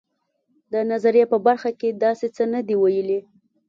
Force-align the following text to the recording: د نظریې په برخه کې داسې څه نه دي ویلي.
د 0.71 0.73
نظریې 0.91 1.25
په 1.31 1.37
برخه 1.47 1.71
کې 1.79 1.89
داسې 2.03 2.27
څه 2.35 2.43
نه 2.53 2.59
دي 2.67 2.75
ویلي. 2.81 3.19